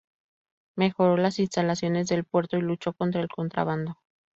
Mejoró 0.75 1.15
las 1.15 1.37
instalaciones 1.37 2.07
del 2.07 2.23
puerto 2.23 2.57
y 2.57 2.61
luchó 2.61 2.93
contra 2.93 3.21
el 3.21 3.27
contrabando. 3.29 3.99